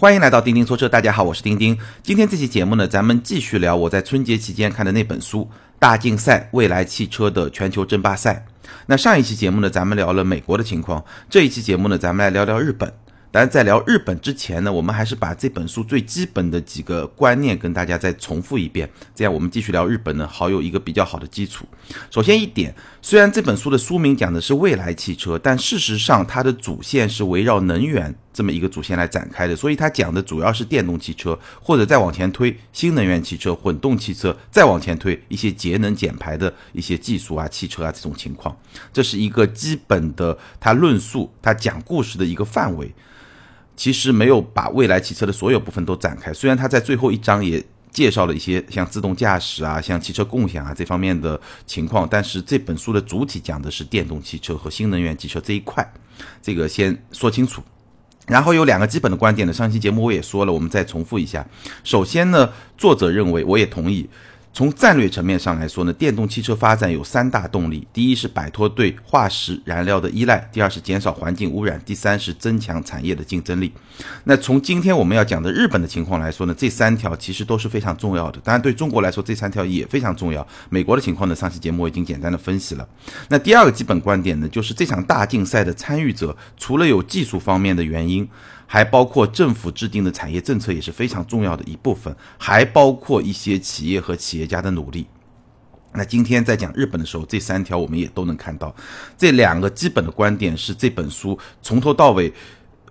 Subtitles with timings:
[0.00, 1.76] 欢迎来到钉钉说车，大家好，我是钉钉。
[2.04, 5.40] 今天这期节目呢，咱们继续聊我在春节期间看的那本书
[5.80, 8.46] 《大竞赛：未来汽车的全球争霸赛》。
[8.86, 12.92] 那上一期节目呢，咱们聊了美国的情况，这一期节目呢，咱们来聊聊日本。
[13.30, 21.66] 但在聊日本之前呢，我们还是把这本书最基本的几个观念跟大家再重复一遍，这样我们继续聊日本呢，好有一个比较好的基础。
[22.10, 38.56] 首先一点，虽然这本书的书名讲的是未来汽车，但事实上它的主线是围绕能源这么一个主线来展开的，所以它讲的主要是电动汽车，或者再往前推新能源汽车、混动汽车，再往前推一些节能减排的一些技术啊、汽车啊这种情况，
[38.92, 42.90] 这是一个基本的它论述、它讲故事的一个范围。
[43.78, 55.88] 其实没有把未来汽车的所有部分都展开，虽然他在最后一章也介绍了一些像自动驾驶啊、像汽车共享啊这方面的情况，但是这本书的主体讲的是电动汽车和新能源汽车这一块，
[56.42, 57.62] 这个先说清楚。
[58.26, 61.46] 然后有两个基本的观点呢，上期节目我也说了，我们再重复一下。
[61.84, 64.06] 首先呢，作者认为，我也同意。
[64.52, 73.72] 从战略层面上来说呢，电动汽车发展有三大动力：第一是摆脱对化石燃料的依赖；第二是减少环境污染；第三是增强产业的竞争力。
[74.24, 78.40] 那从今天我们要讲的日本的情况来说呢，这三条其实都是非常重要的。
[78.42, 80.44] 当然，对中国来说，这三条也非常重要。
[80.70, 82.88] 美国的情况呢，上期节目我已经简单的分析了。
[83.28, 88.28] 那第二个基本观点呢，就是这场大竞赛的参与者，除了有技术方面的原因。
[88.70, 95.06] 还包括政府制定的产业政策也是非常重要的一部分，还包括一些企业和企业家的努力。
[95.94, 98.76] 那今天在讲日本的时候，这三条我们也都能看到，
[99.16, 102.30] 这两个基本的观点是这本书从头到尾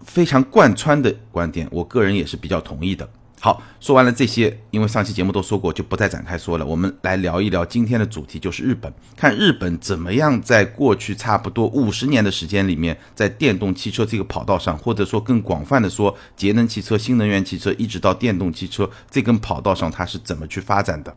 [0.04, 3.08] 非常贯穿的观点，我个人也是比较同意的。
[3.40, 6.66] 好，说完了这些，因为上期节目都说过，就不再展开说了。
[6.66, 8.92] 我们来聊一聊今天的主题，就是日本。
[9.16, 21.16] 看日本怎么样在过去差不多五十年的时间里面，在电动汽车这个跑道上，或者说更广泛的说，节能汽车、新能源汽车，一直到电动汽车这根跑道上，它是怎么去发展的？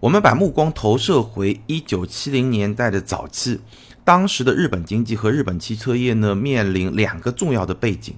[0.00, 3.60] 我们把目光投射回一九七零年代的早期，
[4.02, 8.16] 当时的日本经济和日本汽车业呢，面临两个重要的背景。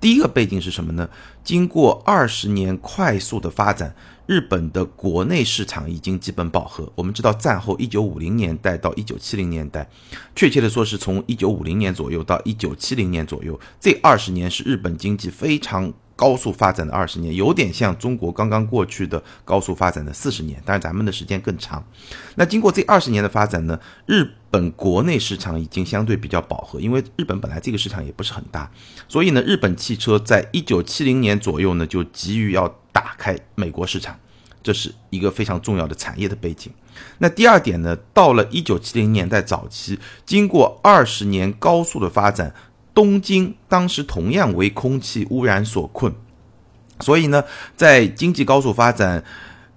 [0.00, 1.08] 第一个背景是什么呢？
[1.42, 3.94] 经过二十年快速的发展，
[4.26, 6.92] 日本的国内市场已经基本饱和。
[6.94, 9.88] 我们知道，战后一九五零年代到一九七零年代，
[10.34, 15.92] 确切的说是从一九五零年左右到一九七零年左右，这二十年是日本经济非常。
[16.16, 21.84] 高速发展的二十年，有点像中国刚刚过去的高速发展的四十年，但是咱们的时间更长。
[22.36, 28.70] 那经过这二十年的发展呢，日本国内市场已经相对比较饱和，因为日本本来这个市场也不是很大，
[29.06, 34.18] 所以呢，日本汽车在一九七零年左右呢，就急于要打开美国市场，
[34.62, 36.72] 这是一个非常重要的产业的背景。
[37.18, 42.54] 那第二点呢，到了一九七零年代早期，经过二十年高速的发展。
[42.96, 46.14] 东京当时同样为空气污染所困，
[47.00, 47.44] 所以呢，
[47.76, 49.22] 在经济高速发展、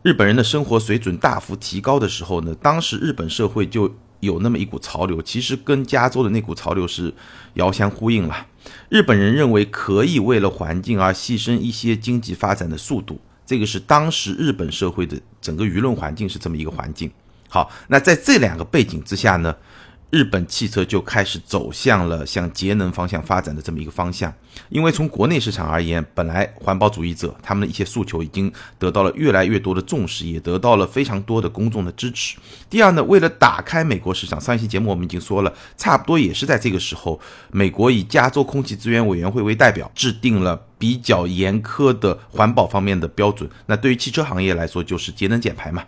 [0.04, 7.14] 日本人的生活水准大幅提高的时候呢，当时日本社会就有那么一股潮流，其实跟加州的那股潮流是
[7.56, 8.48] 遥相呼应了。
[8.88, 17.12] 日本人认为可以为了环境而牺牲一些经济发展的速度，这个是当时日本社会的整个舆论环境是这么一个环境。
[17.50, 19.54] 好，那在这两个背景之下呢？
[20.10, 24.34] 日本汽车就开始走向了向节能方向发展的这么一个方向，
[24.70, 32.38] 因为从国内市场而言，本来环保主义者他们的一些诉求已经得到了越来越多的重视，也得到了非常多的公众的支持。
[32.70, 37.20] 第二呢，为了打开美国市场，上一期节目我们已经说了，差不多也是在这个时候，
[37.52, 43.48] 美国以加州空气资源委员会为代表，制定了比较严苛的环保方面的标准。
[43.68, 45.86] 那对于汽车行业来说，就是节能减排嘛。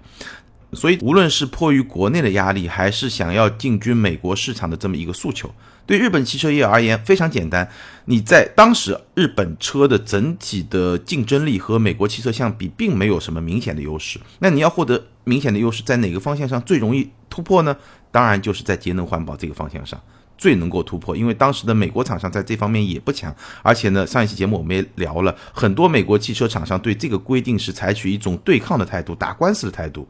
[0.74, 5.54] 所以，无论是迫于国内的压力，还是想要进军美国市场的这么一个诉求，
[5.86, 7.70] 对日本汽车业而言非常简单。
[8.06, 14.18] 你在当时日本车的整体的竞争力和美国汽车相比，并没有什么明显的优势。
[14.40, 17.76] 那你要获得明显的优势，在哪个方向上最容易突破呢？
[18.10, 20.02] 当然就是在节能环保这个方向上
[20.38, 21.16] 最能够突破。
[21.16, 30.08] 因为当时的美国厂商在这方面也不强，而且呢，上一期节目我们也聊了很多美国汽车厂商对这个规定是采取一种对抗的态度，打官司的态度。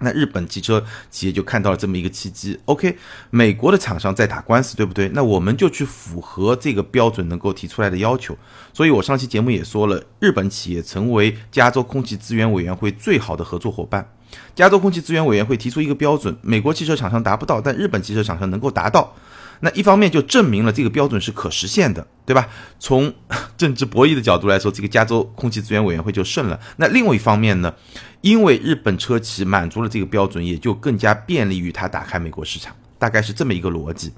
[0.00, 2.96] 那日本汽车企业就看到了这么一个契机，OK，
[3.30, 5.08] 美国的厂商在打官司，对不对？
[5.10, 8.36] 那我们就去符合这个标准能够提出来的要求。
[8.72, 14.12] 所以我上期节目也说了，日本企业成为加州空气资源委员会最好的合作伙伴。
[14.54, 19.14] 加州空气资源委员会提出一个标准，美国汽车厂商达不到，但日本汽车厂商能够达到。
[19.60, 22.48] 那一方面就证明了这个标准是可实现的，对吧？
[22.78, 23.12] 从
[23.56, 26.58] 政治博弈的角度来说，这个加州空气资源委员会就胜了。
[26.76, 27.74] 那另外一方面呢，
[28.22, 34.12] 因为日本车企满足了这个标准，也就更加便利于它打开美国市场，大概是这么一个逻辑。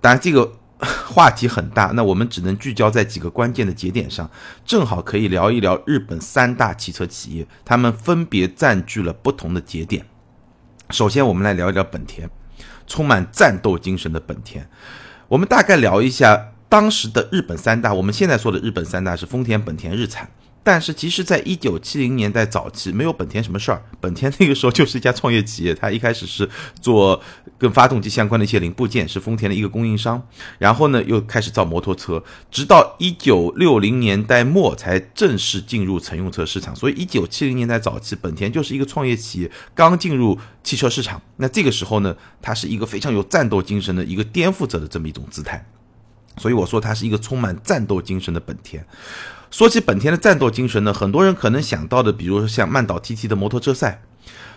[0.00, 0.52] 当然，这个
[1.06, 4.30] 话题很大，那我们只能聚焦在几个关键的节点上，
[4.64, 10.04] 正好可以聊一聊日本三大汽车企业，他们分别占据了不同的节点。
[10.90, 12.28] 首先，我们来聊一聊本田，
[12.86, 14.68] 充满战斗精神的本田。
[15.28, 20.28] 我们大概聊一下当时的日本三大，我们现在说的日本三大是丰田、本田、日产。
[20.64, 23.82] 但是其实，在一九七零年代早期，没有本田什么事儿。
[24.00, 26.48] 本田那个时候就是一家创业企业，它一开始是
[26.80, 27.20] 做
[27.58, 30.26] 跟发动机相关的一些零部件，是丰田的一个供应商。
[30.58, 36.74] 然后呢，又开始造摩托车，直到一九六零年代末才正式进入乘用车市场。
[36.74, 41.20] 所以，一九七零年代早期，本田就是一个创业企业，刚进入汽车市场。
[41.36, 45.62] 那这个时候呢，它是一个非常有战斗精神的一个颠覆者的这么一种姿态。
[46.38, 48.84] 所以我说，它是一个充满战斗精神的本田。
[49.54, 54.02] 说起本田的战斗精神呢，很多人可能想到的，比如说像曼岛 TT 的摩托车赛，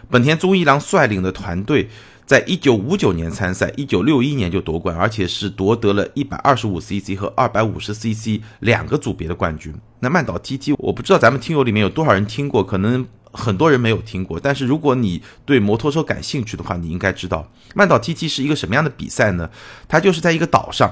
[0.09, 1.88] 本田宗一郎率领的团队，
[2.25, 9.71] 在一九五九年参赛，一九六一年就夺冠，而且是夺得了一百二十五 CC 和二百五十 CC 两个组别的冠军。
[9.99, 14.39] 那曼岛 TT，我不知道咱们听友里面有多少人听过，可能很多人没有听过。
[14.39, 19.51] 但是如果你对摩托车感兴趣的话，你应该知道曼岛 TT 是一个什么样的比赛呢？
[19.88, 20.91] 它就是在一个岛上，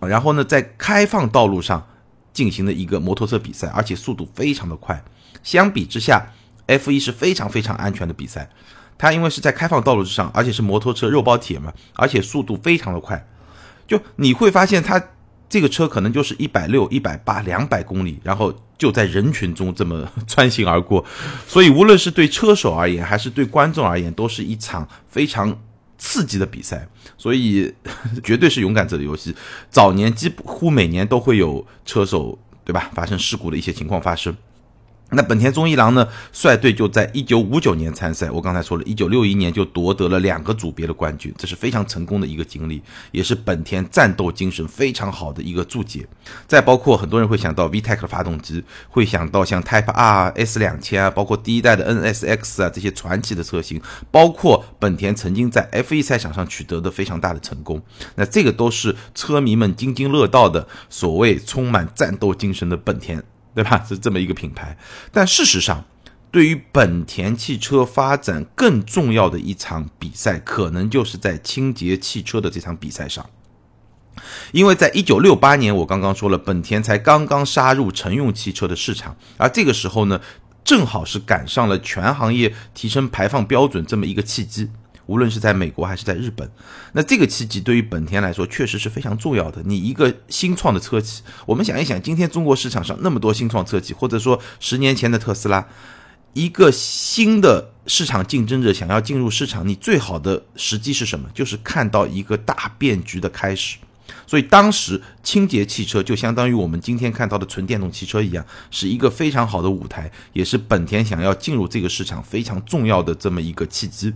[0.00, 1.86] 然后呢，在开放道路上。
[2.36, 5.02] 进行的一个摩托车比赛，而且速度非常的快。
[5.42, 6.26] 相比之下
[6.66, 8.50] ，F1 是非常非常安全的比赛。
[8.98, 13.26] 它因为是在开放道路之上，而且是摩托车肉包铁嘛，而且速度非常的快。
[13.88, 15.02] 就你会发现，它
[15.48, 21.02] 这个车可能就是一百六、一百八、两百公里，然后就在人群中这么穿行而过。
[21.46, 25.58] 所以，无论是对车手而言，还是对观众而言，都是一场非常。
[25.98, 27.72] 刺激的比赛，所以
[28.22, 29.34] 绝对是勇敢者的游戏。
[29.70, 32.90] 早年几乎每年都会有车手，对吧？
[32.94, 34.36] 发生事故的一些情况发生。
[35.10, 38.28] 那本田宗一郎呢，率队就在一九五九年参赛。
[38.28, 42.82] 我刚才说了，一九六一年就夺得了两个组别的冠军，这是非常成功的一个经历，
[43.12, 46.04] 也是本田战斗精神非常好的一个注解。
[46.48, 53.80] 再包括很多人会想到 VTEC 的发动机，会想到像 Type R、S 两千啊，包括第一代的 NSX 啊这些传奇的车型，
[54.10, 57.80] 包括本田曾经在 F1 赛场上取得的非常大的成功。
[58.16, 63.22] 那这个都是车迷们津津乐道的所谓充满战斗精神的本田。
[63.56, 63.82] 对吧？
[63.88, 64.76] 是这么一个品牌，
[65.10, 65.82] 但事实上，
[66.30, 73.24] 对于本田汽车发展更重要的一场比赛，可能就是在清洁汽车的这场比赛上。
[74.52, 80.20] 因为在一九六八年，我刚刚说了，本田才刚刚杀入乘用汽车的市场，而这个时候呢，
[80.62, 84.70] 正好是赶上了全行业提升排放标准这么一个契机。
[85.06, 86.50] 无论是在美国还是在日本，
[86.92, 89.62] 那这个契机对于本田来说确实是非常重要的。
[89.64, 95.66] 你一个新创的车企，我们想一想，今天中国市场上那么多新创车企，或者说十年前的特斯拉，
[96.32, 101.28] 一个新的市场竞争者想要进入市场，你最好的时机是什么？
[101.32, 103.78] 就是看到一个大变局的开始。
[104.26, 114.12] 所以当时清洁汽车就相当于我们今天看到的纯电动汽车一样，是一个非常好的舞台，也是本田想要进入这个市场非常重要的这么一个契机。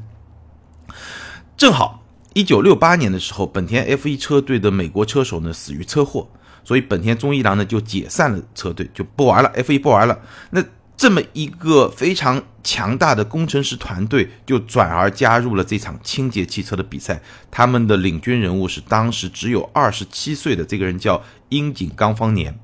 [1.57, 2.05] 正好，
[2.35, 6.29] 一九六八年的时候，本田 F1 车队的美国车手呢死于车祸，
[6.65, 10.19] 所以本田宗一郎呢就解散了车队，就不玩了，F1 不玩了。
[10.51, 10.65] 那
[10.97, 17.23] 这么一个非常强大的工程师团队，就转而加入了这场清洁汽车的比赛。
[17.51, 22.59] 他们的领军人物是当时只有二十七岁的这个人，叫樱井刚方年。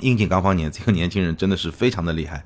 [0.00, 2.44] 硬井刚方年这个年轻人真的是非常的厉害。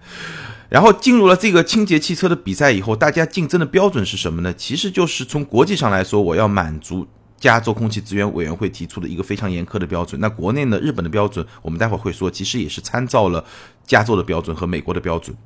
[0.68, 4.52] 然后进入了这个清洁汽车的比赛以后，大家竞争的标准是什么呢？
[4.54, 7.06] 其实就是从国际上来说，我要满足
[7.38, 10.20] 加州空气资源委员会提出的一个非常严苛的标准。
[10.20, 13.44] 那国内呢，日本的标准，我们待会儿会说，其实也是参照了
[13.86, 15.36] 加州的标准和美国的标准。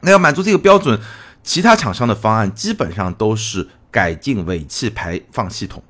[0.00, 0.98] 那要满足这个标准，
[1.44, 5.80] 其他厂商的方案基本上都是改进尾气排放系统，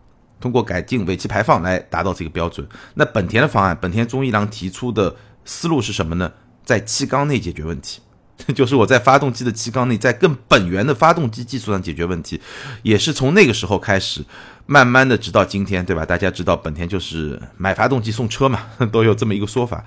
[0.41, 2.67] 通过改进尾气排放来达到这个标准。
[2.95, 6.33] 那本田的方案，本田中一郎提出的思路是什么呢？
[6.65, 8.01] 在气缸内解决问题。
[8.55, 12.41] 就是我在发动机的气缸内，在更本源的发动机技术上解决问题，
[12.83, 14.25] 也是从那个时候开始，
[14.65, 16.07] 慢慢的直到今天，对吧？
[16.07, 19.85] 大家知道本田就是买发动机送车嘛， 都有这么一个说法。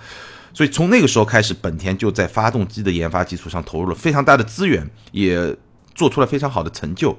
[0.54, 5.58] 所以从那个时候开始，本田就在发动机的研发基础上投入了非常大的资源，也
[5.96, 7.18] 做出了非常好的成就。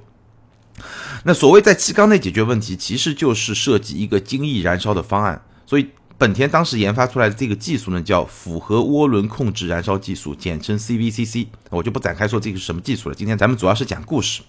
[1.25, 5.43] 那所谓在气缸内解决问题，其实就是设计一个精益燃烧的方案。
[5.67, 5.91] 所以。
[6.17, 11.49] 本田当时研发出来的这个技术呢，叫复合涡轮控制燃烧技术，简称 CVCC。
[11.71, 13.15] 我就不展开说这个是什么技术了。
[13.15, 14.43] 今天咱们主要是讲故事。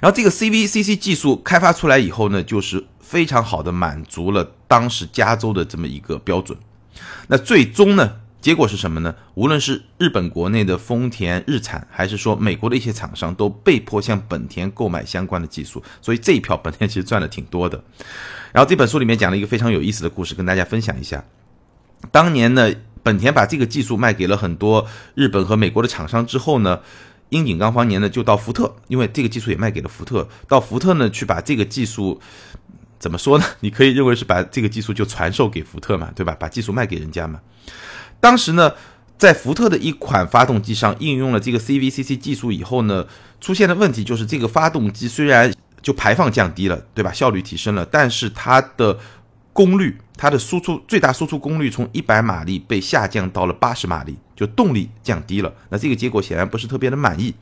[0.00, 6.56] 然后这个 CVCC 技术开发出来以后呢，就是非常好的满足了当时加州的这么一个标准。
[7.26, 9.14] 那最终呢，结果是什么呢？
[9.36, 17.82] 无论是日本国内的丰田、日产，还是说美国的一些厂商，都被迫向本田购买相关的技术，所以这一票本田其实赚的挺多的。
[18.52, 21.24] 然后这本书里面讲了一个非常有意思的故事，跟大家分享一下。
[22.10, 22.70] 当年呢，
[23.02, 26.80] 本田把这个技术卖给了很多日本和美国的厂商之后呢，
[27.30, 32.20] 樱井刚方年呢就到福特，因为这个技术也卖给了福特，到福特呢去把这个技术。
[32.98, 33.44] 怎么说呢？
[33.60, 36.36] 你可以认为是把这个技术就传授给福特嘛，对吧？
[36.38, 37.40] 把技术卖给人家嘛。
[38.24, 38.72] 当时呢，
[39.18, 43.06] 在福特的一款发动机上应用了这个 CVCC 技术以后呢，
[43.38, 45.52] 出现的问题就是这个发动机虽然
[45.82, 47.12] 就排放降低了，对吧？
[47.12, 48.98] 效率提升了，但是它的
[49.52, 55.52] 功率，它的输出最大输出功率从一百马力被下降到了八十马力，就动力降低了。
[55.68, 57.34] 那这个结果显然不是特别的满意。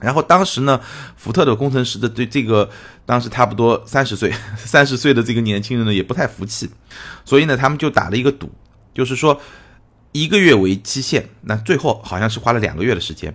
[0.00, 0.80] 然后当时呢，
[1.18, 2.70] 福特的工程师的对这个
[3.04, 6.70] 当时差不多三十岁、三十岁的这个年轻人呢也不太服气，
[7.26, 8.50] 所以呢他们就打了一个赌，
[8.94, 9.38] 就是说
[10.12, 13.34] 一个月为期限，那最后好像是花了两个月的时间，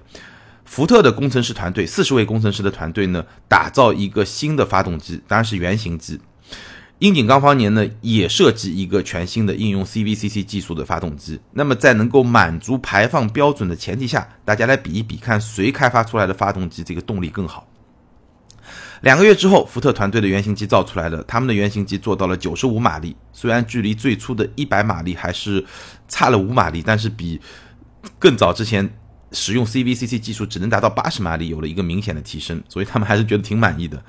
[0.65, 6.19] 福特的工程师团队四十位工程师的团队呢打造一个新的发动机，当然是原型机。
[6.99, 11.39] 樱井刚方年呢，也设计一个全新的应用 CVCC 技术的发动机。
[11.51, 17.67] 那么在能够满足排放标准的前提下，大家来比一比，看谁开发出来的发动机这个动力更好。
[19.03, 25.65] 两个月之后，福特团队的原型机造出来了，他们的原型机做到了九十五马力，虽然距离最初的一百马力还是
[26.07, 27.41] 差了五马力，但是比
[28.17, 28.89] 更早之前
[29.33, 34.01] 使用 CVCC 技术只能达到八十马力有了一个明显的提升，所以他们还是觉得挺满意的。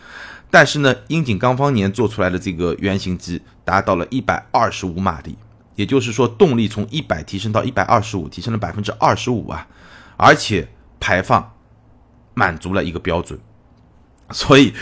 [0.48, 5.36] 但是呢，樱井刚方年做出来的这个原型机达到了一百二十五马力，
[5.74, 9.66] 也就是说动力从一百提升到一百二十五，提升了百分之二十五啊，
[10.16, 10.68] 而且
[11.00, 11.52] 排放
[12.34, 13.36] 满足了一个标准。
[14.36, 14.74] 所以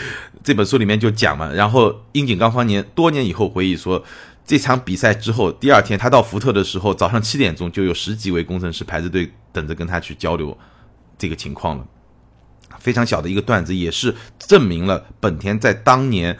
[0.43, 4.03] 这本书里面就讲嘛，然后樱井刚方年多年以后回忆说，
[4.43, 10.57] 这场比赛之后，第二天他到福特的时候，早上七点钟就有十几位工程师排着队等着跟他去交流
[11.19, 11.85] 这个情况了。
[12.79, 16.35] 非常小的一个段子，也是证明了本田在当年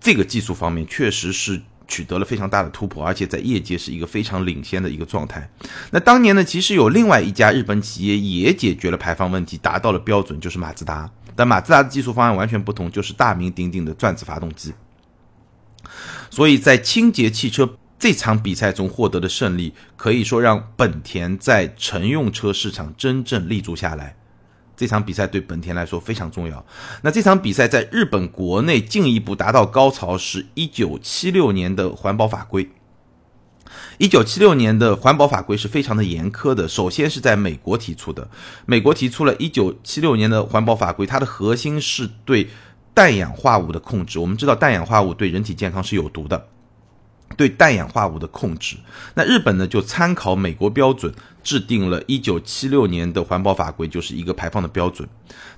[0.00, 5.50] 这个技术方面确实是取得了非常大的突破，而且在业界是一个非常领先的一个状态。
[5.90, 11.10] 那当年呢，其实有另外一家日本企业也解决了排放问题，达到了标准，就是马自达。
[11.34, 14.72] 但马自达的技术方案完全不同，就是大名鼎鼎的转子发动机。
[16.30, 24.16] 所以在清洁汽车这场比赛中获得的胜利，可以说让本田在乘用车市场真正立足下来。
[24.74, 26.64] 这场比赛对本田来说非常重要。
[27.02, 32.68] 那这场比赛在日本国内进一步达到高潮，是一九七六年的环保法规。
[33.98, 36.66] 一九七六年的环保法规是非常的严苛的。
[36.66, 38.28] 首先是在美国提出的，
[38.66, 42.48] 美国提出了一九七六年的环保法规，它的核心是对
[42.94, 44.18] 氮氧化物的控制。
[44.18, 46.48] 我们知道氮氧化物对人体健康是有毒的。
[47.34, 48.76] 对氮氧化物的控制，
[49.14, 51.10] 那日本呢就参考美国标准，
[51.42, 55.08] 制定了一九七六年的环保法规，就是一个排放的标准。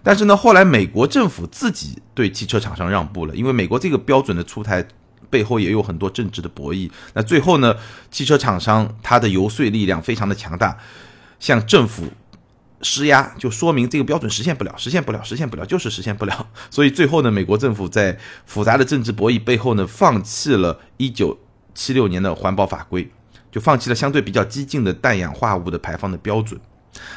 [0.00, 4.87] 但是呢，后来美国政府自己对汽车厂商让步了，因为美国这个标准的出台
[5.30, 6.90] 背后也有很多政治的博弈。
[7.14, 7.76] 那最后呢，
[8.10, 10.76] 汽车厂商它的游说力量非常的强大，
[11.38, 12.04] 向政府
[12.82, 16.46] 施压，就说明这个标准实现不了，实现不了，实现不了，就是实现不了。
[16.70, 21.38] 所以最后呢，美国政府在复杂的政治博弈背后呢，放弃了一九。
[21.76, 23.10] 七六年的环保法规
[23.50, 26.56] 就放弃了相对比较激进的氮氧化物的排放的标准。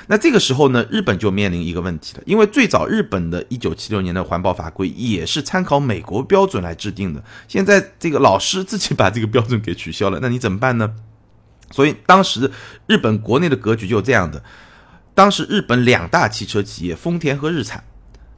[0.07, 7.23] 那这个时候呢，日本就面临一个问题了，因为最早日本的一九七六年的环保法规也是参考美国标准来制定的。
[7.47, 10.95] 现在这个老师自己把这个标准给取消了，那你怎么办呢？
[11.71, 12.51] 所以当时
[12.87, 14.41] 日本国内的格局就这样的。
[15.13, 17.83] 当时日本两大汽车企业丰田和日产，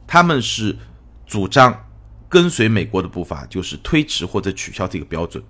[0.06, 0.76] 他们是
[1.26, 1.86] 主张
[2.28, 5.42] 跟随美国的步伐，就是推迟或者取消这个标准。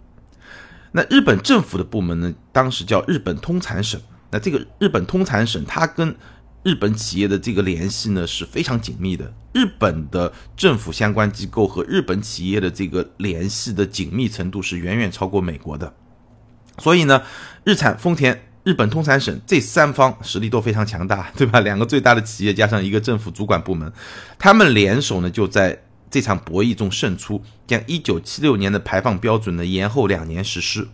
[0.93, 2.35] 那日本政府的部门呢？
[2.53, 4.01] 当时叫日本通产省。
[4.31, 6.15] 那这个日本通产省，它跟
[6.63, 9.33] 日本企业的这个联系呢是非常紧密的。
[9.53, 15.93] 日本的政府相关机构和日本企业的这个联系的紧密程度是远远超过美国的。
[16.79, 17.23] 所以呢，
[17.65, 21.61] 日产、丰田、日本通产省这三方实力都非常强大，对吧？
[21.61, 23.93] 两个最大的企业加上一个政府主管部门，
[24.39, 25.83] 他们联手呢就在。
[26.13, 30.89] 这场博弈中胜出，将一九七六年的排放标准呢延后两年实施。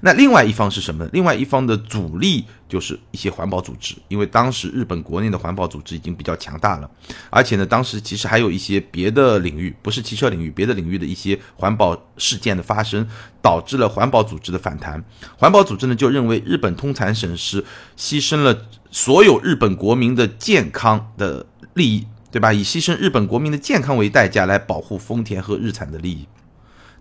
[0.00, 1.08] 那另外一方是什么？
[1.12, 6.90] 另外一方的阻力就是一些环保组织，因为当时日本国内的环保组织已经比较强大了，
[7.30, 13.06] 而且呢，当时其实还有一些别的领域，不是汽车领域，别的领域的一些环保事件的发生，
[13.40, 15.02] 导致了环保组织的反弹。
[15.36, 17.64] 环保组织呢就认为日本通产省是
[17.96, 22.06] 牺牲了所有日本国民的健康的利益。
[22.32, 22.50] 对吧？
[22.50, 26.26] 以牺牲日本国民的健康为代价来保护丰田和日产的利益。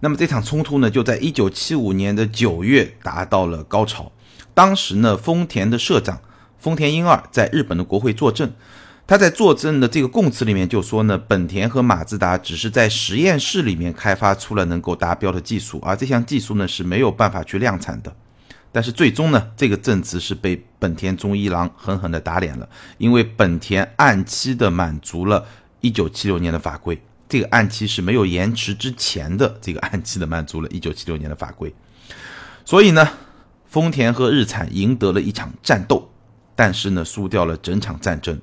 [0.02, 4.12] 那么这场冲突呢，就在一九七五年的九月达到了高潮。
[4.54, 6.20] 当时呢，丰田的社长
[6.60, 8.52] 丰田英二在日本的国会作证。
[9.08, 18.16] 他在作证的这个供词里面就说呢，本田和马自达只是在实验室里面开发出了能够达标的技术，而这项技术呢是没有办法去量产的。
[18.72, 22.68] 但是最终呢，这个证词是被本田中一郎狠狠地打脸了，
[22.98, 25.46] 因为本田按期的满足了
[25.82, 31.74] 1976年的法规，这个按期是没有延迟之前的这个按期的满足了1976年的法规，
[32.66, 33.08] 所以呢，
[33.66, 36.12] 丰田和日产赢得了一场战斗，
[36.58, 38.38] 但是呢，输掉了整场战争。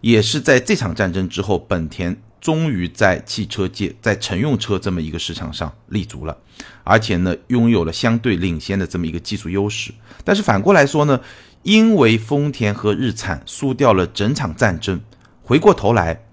[0.00, 6.36] 也是在这场战争之后，本田终于在汽车界，在乘用车这么一个市场上立足了，
[6.82, 9.92] 而且呢，拥有了相对领先的这么一个技术优势。
[10.24, 11.20] 但是反过来说呢，
[11.62, 15.00] 因为丰田和日产输掉了整场战争，
[15.44, 16.24] 回过头来，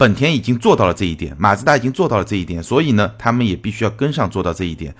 [0.00, 4.94] 本田已经做到了这一点，马自达已经做到了这一点，所以呢，他们也必须要跟上做到这一点。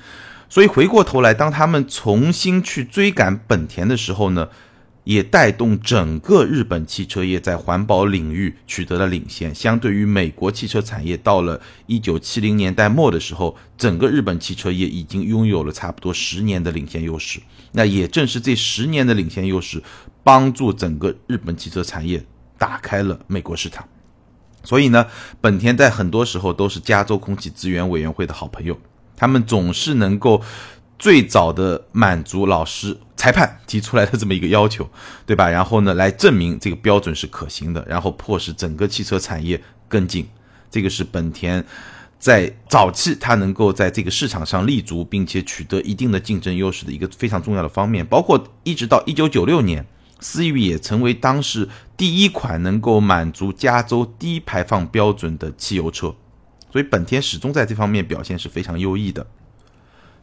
[0.50, 4.46] 所以回过头来，当他们重新去追赶本田的时候呢？
[5.04, 9.52] 也带动整个日本汽车业在环保领域取得了领先。
[9.52, 17.40] 相对于美国汽车产业，到了一九七零年代末的时候，整个日本汽车业已经拥有了差不多十年的领先优势。
[17.72, 19.82] 那也正是这十年的领先优势，
[20.22, 22.22] 帮助整个日本汽车产业
[22.58, 23.88] 打开了美国市场。
[24.62, 25.06] 所以呢，
[25.40, 28.78] 本田在很多时候都是加州空气资源委员会的好朋友，
[29.16, 30.42] 他们总是能够。
[31.02, 34.86] 最早的满足老师裁判提出来的这么一个要求，
[35.24, 35.48] 对吧？
[35.48, 40.28] 然后呢，来证明这个标准是可行的，然后迫使整个汽车产业跟进。
[40.70, 41.64] 这个是本田
[42.18, 48.04] 在早期它能够在这个市场上立足，并且取得一定的竞争优势的一个非常重要的方面。
[48.04, 49.86] 包括一直到一九九六年，
[50.20, 56.14] 思域也成为当时第一款能够满足加州低排放标准的汽油车。
[56.70, 59.26] 所以本田始终在这方面表现是非常优异的。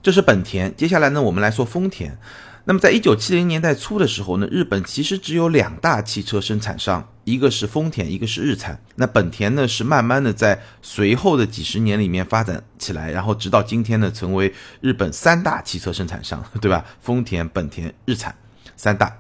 [0.02, 0.74] 这是本田。
[0.76, 2.18] 接下来呢，我们来说丰田。
[2.66, 8.82] 那么，在一九七零年代初的时候呢，日本其实只有两大汽车生产商，一个是丰田，一个是日产。
[8.96, 16.86] 那本田呢，是慢慢的在随后的几十年里面发展起来，然后直到今天呢，成为日本三大汽车生产商，对吧？
[17.02, 18.36] 丰田、本田、日产
[18.76, 19.18] 三大。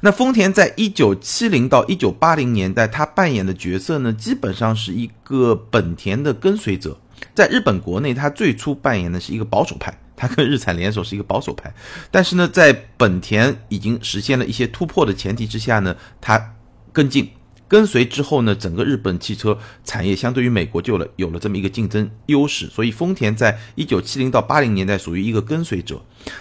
[0.00, 6.98] 那丰田在一九七零到一九八零年代，它扮演的角色呢，基本上是一个本田的跟随者。
[7.34, 11.72] 在日本国内，他最初扮演的是一个保守派，他跟日产联手是一个保守派。
[12.10, 16.54] 但是呢，在本田已经实现了一些突破的前提之下呢，他
[16.92, 17.30] 跟进
[17.68, 22.66] 跟随之后呢，整个日本汽车产业相对于美国就了有了这么一个竞争优势。
[22.66, 26.00] 所以丰田在一九七零到八零年代属于一个跟随者，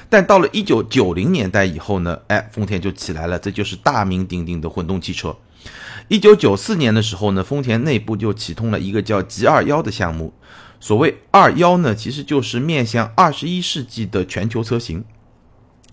[0.10, 5.36] 但到了一九九零年代以后呢，哎，丰田就起来了，这就是大名鼎鼎的混动汽车。
[6.08, 10.34] 一九九四年的时候呢，丰田内部就启动了一个叫 G 二幺的项目。
[10.80, 15.04] 所谓二幺呢，其实就是面向二十一世纪的全球车型。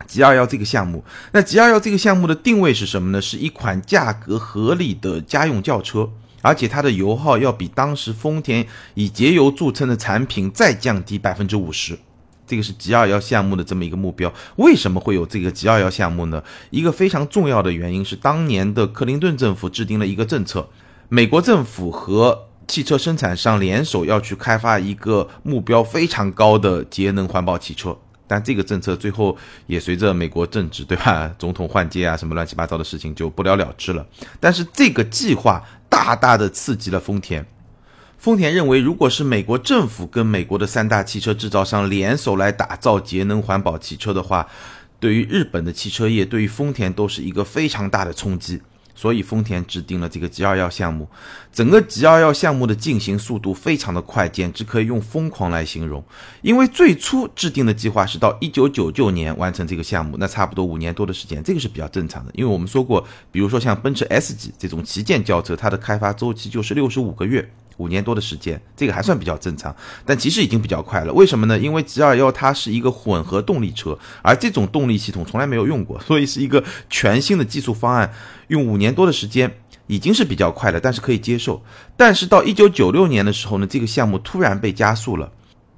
[0.07, 3.21] G 二幺这个项目，那 G 二幺这个项目的定位是什么呢？
[3.21, 6.11] 是一款价格合理的家用轿车，
[6.41, 11.99] 而且它的油耗要比当时丰田以节油著称的产品再降低百分之五十。
[12.47, 14.31] 这个是 G 二幺项目的这么一个目标。
[14.57, 16.43] 为什么会有这个 G 二幺项目呢？
[16.71, 20.69] 一个非常重要的原因是，当年的克林顿政府制定了一个政策，
[21.09, 27.97] 美国政府和汽车生产商联手要去开发一个目标非常高的节能环保汽车，
[28.33, 34.07] 但这个政策最后也随着美国政治对吧， 总统换届啊，什么乱七八糟的事情就不了了之了。
[34.41, 37.45] 但是这个计划大大的刺激了丰田，
[38.17, 44.49] 丰田认为，如果是美国政府跟美国的三大汽车制造商联手来打造节能环保汽车的话，
[44.99, 48.63] 对于日本的汽车业，对于丰田都是一个非常大的冲击。
[49.03, 51.09] 所以丰田制定了这个 G 二幺项目，
[51.53, 56.05] 整个 G 二幺项目的进行速度非常的快，简直可以用疯狂来形容。
[56.41, 62.31] 因为最初制定的计划是到一九九九年完成这个项目，那差不多五年多的时间，这个是比较正常的。
[62.37, 67.51] 因为我们说过，比如说像奔驰 S 级这种旗舰轿车，它的开发周期就是六十五个月。
[67.83, 69.75] 五年多的时间，这个还算比较正常，
[70.07, 71.13] 但其实已经比较快了。
[71.13, 71.59] 为什么呢？
[71.59, 78.13] 因为 G 二幺它是一个混合动力车，而这种动力系统从来没有用过，所以是一个全新的技术方案。
[78.49, 79.51] 用五年多的时间
[79.89, 81.61] 已经是比较快了，但是可以接受。
[81.97, 85.33] 但是到一九九六年的时候呢，这个项目突然被加速了。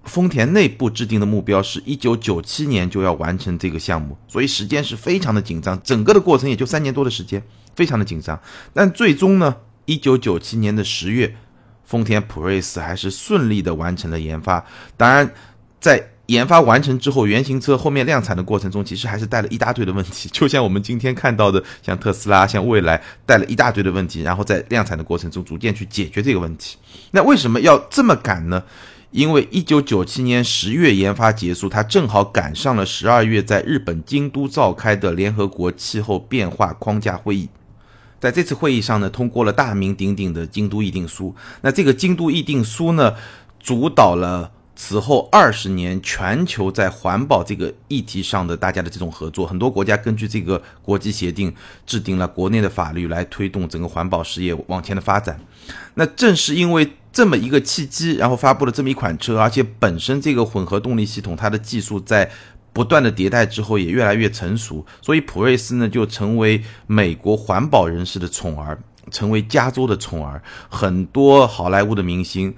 [0.04, 5.80] 丰田内部制定的目标是一九九七年就要完成这个项目，所以时间是非常的紧张。
[5.82, 7.42] 整个的过程也就三年多的时间，
[7.74, 8.38] 非常的紧张。
[8.74, 11.34] 但最终呢，一九九七年的十月。
[11.84, 14.64] 丰田普锐斯还是顺利的完成了研发。
[14.96, 15.30] 当然，
[15.80, 20.28] 在研发完成之后，原型车后面量产的过程中，其实还是带了一大堆的问题。
[20.32, 26.78] 就像我们今天看到的，像特斯拉、像蔚来，带了一大堆的问题，然后在量产的过程中逐渐去解决这个问题。
[27.10, 28.62] 那为什么要这么赶呢？
[29.10, 37.48] 因为一九九七年十月研发结束，它正好赶上了十二月在日本京都召开的联合国气候变化框架会议。
[38.24, 41.34] 在这次会议上呢，通过了大名鼎鼎的京都议定书。
[41.60, 43.14] 那这个京都议定书呢，
[43.62, 49.46] 主导了此后二十年全球在环保这个议题上的大家的这种合作。
[49.46, 55.38] 很多国家根据这个国际协定，制定了国内的法律来推动整个环保事业往前的发展。
[55.92, 62.30] 那正是因为这么一个契机，然后发布了这么一款车，而且本身这个混合动力系统它的技术在。
[62.74, 68.78] 不断的迭代之后，也越来越成熟，所以普锐斯呢就成为美国环保人士的宠儿，
[69.10, 70.42] 成为加州的宠儿。
[70.68, 72.54] 很多好莱坞的明星，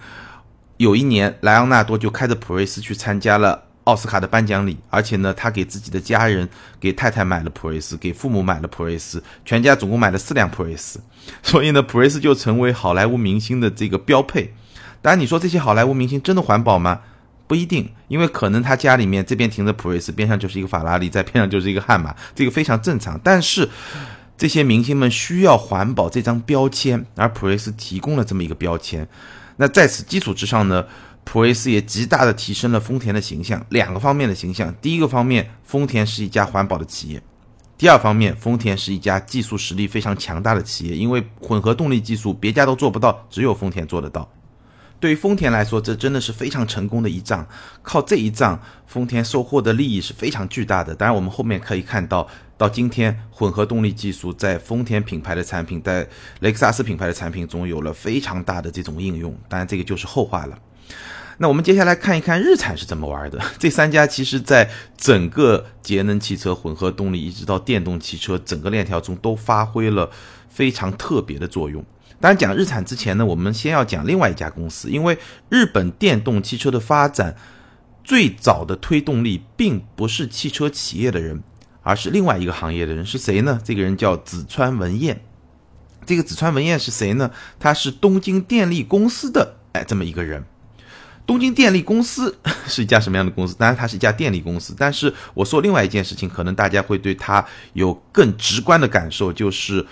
[0.78, 6.48] 有一年莱昂纳多就开着普锐斯去参加了奥斯卡的颁奖礼，而且呢，他给自己的家人、
[6.80, 10.98] 给太太买了普锐斯，给父母买了普锐斯，全家总共买了四辆普锐斯。
[11.42, 14.54] 所以呢，普锐斯就成为好莱坞明星的这个标配。
[15.02, 17.02] 当然，你说这些好莱坞明星真的环保吗？
[17.46, 23.20] 不一定，因为可能他家里面这边停着普锐斯，边上就是一个法拉利，在边上就是一个悍马，这个非常正常。
[23.22, 23.68] 但是
[24.36, 29.08] 这些明星们需要环保这张标签，而普锐斯提供了这么一个标签。
[29.56, 30.84] 那在此基础之上呢，
[31.24, 34.74] 普锐斯也极大的提升了丰田的形象，两个方面的形象。
[34.82, 37.20] 第一个方面，丰田是一家环保的企业；
[37.78, 44.28] 第二方面，丰田是一家技术实力非常强大的企业，因为混合动力技术别家都做不到，只有丰田做得到。
[44.98, 47.46] 对于丰田来说，这真的是非常成功的一仗。
[47.82, 50.94] 靠这一仗，丰田收获的利益是非常巨大的。
[50.94, 56.08] 当然，我们后面可以看到，到今天，混合动力技术在丰田品牌的产品，在
[56.40, 59.36] 雷克萨斯品牌的产品中有了非常大的这种应用。
[59.48, 60.58] 当然，这个就是后话了。
[61.38, 63.38] 那我们接下来看一看日产是怎么玩的。
[63.58, 70.10] 这三家其实在整个节能汽车、混合动力一直到电动汽车整个链条中都发挥了
[70.48, 71.84] 非常特别的作用。
[72.18, 75.18] 当然，讲日产之前呢，我们先要讲另外一家公司，因为
[75.50, 77.36] 日本电动汽车的发展
[78.02, 81.42] 最早的推动力并不是汽车企业的人，
[81.82, 83.60] 而是另外一个行业的人，是谁呢？
[83.62, 85.20] 这个人叫紫川文彦。
[86.06, 87.30] 这个紫川文彦是谁呢？
[87.60, 90.42] 他是东京电力公司的哎这么一个人。
[91.26, 93.54] 东京电力公司是一家什么样的公司？
[93.58, 94.74] 当然，它是一家电力公司。
[94.78, 99.84] 但是我说另外一件事情，可能大家会对它有更直观的感受，就是。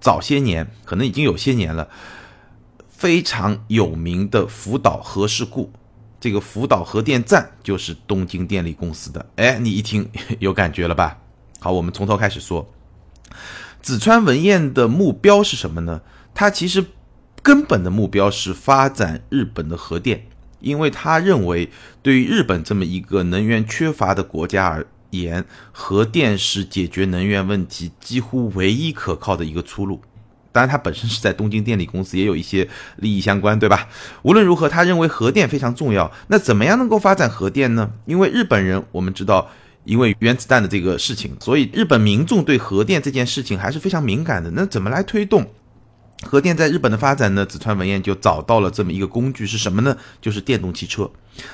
[0.00, 1.88] 早些年，可能已经有些年了，
[2.88, 5.72] 非常有名的福岛核事故，
[6.20, 9.26] 这个福岛核电站就是东京电力公司的。
[9.36, 11.18] 哎，你一听 有感觉了吧？
[11.60, 12.70] 好，我们从头开始说。
[13.82, 16.00] 紫川文彦的目标是什么呢？
[16.34, 16.84] 他其实
[17.42, 20.26] 根本的目标是发展日本的核电，
[20.60, 21.70] 因为他认为
[22.02, 24.86] 对于日本这么一个能源缺乏的国家而。
[25.10, 30.00] 言核电是解决能源问题几乎唯一可靠的一个出路。
[30.52, 32.66] 当然，他本身是在东京电力公司，也有一些
[32.96, 33.88] 利益相关，对吧？
[34.22, 36.10] 无论如何，他认为核电非常重要。
[36.28, 37.90] 那怎么样能够发展核电呢？
[38.06, 39.50] 因为日本人，我们知道，
[39.84, 44.50] 因为原子弹的这个事情，所以日本民众对核电这件事情还是非常敏感的。
[44.52, 45.46] 那怎么来推动？
[46.22, 47.44] 核电在日本的发展呢？
[47.44, 49.96] 子川文彦就找到了这么一个工具，是什么呢？
[50.20, 51.10] 就是电动汽车。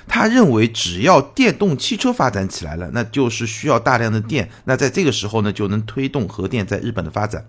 [0.06, 4.48] 他认为，只要电动汽车发展起来了，那就是需要大量的电。
[4.64, 7.44] 那在这个时候呢，就能推动核电在日本的发展。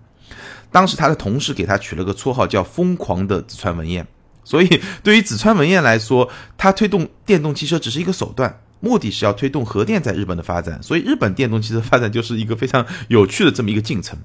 [0.72, 4.08] 当时他的同事给他取了个绰号，叫“疯狂的子川文彦”。
[4.44, 10.82] 所以，对于子川文彦来说，他推动电动汽车只是一个手段，目的是要推动核电在日本的发展。
[10.82, 14.18] 所以，日本电动汽车发展就是一个非常有趣的这么一个进程。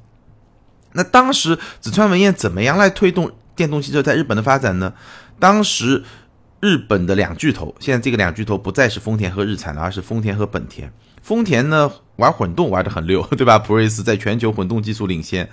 [0.98, 4.92] 那当时紫川文彦怎么样来推动电动汽车在日本的发展呢？
[5.38, 6.02] 当时
[6.58, 10.92] 日本的两巨头，现在这个两巨头不再是丰田和日产了，而是丰田和本田。
[11.22, 13.58] 丰田呢玩混动玩得很溜， 对吧？
[13.58, 15.48] 普锐斯在全球混动技术领先。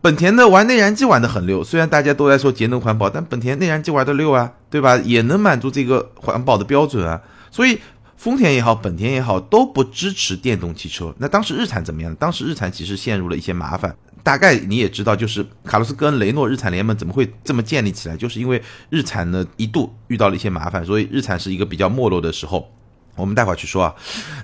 [0.00, 4.96] 本田呢玩内燃机玩得很溜，虽然大家都在说节能环保，但本田内燃机玩得溜啊，对吧？
[4.96, 7.20] 也能满足这个环保的标准啊。
[7.52, 7.78] 所以
[8.22, 11.12] 丰田也好，本田也好，都不支持电动汽车。
[11.18, 12.14] 那当时日产怎么样？
[12.14, 13.92] 当时日产其实陷入了一些麻烦。
[14.22, 18.16] 大概你也知道，就是卡洛斯·跟雷诺日产联盟怎么会这么建立起来？
[18.16, 22.70] 就是因为日产呢一度遇到了一些麻烦，所以日产是一个比较没落的时候。
[23.16, 23.92] 我们待会儿去说啊。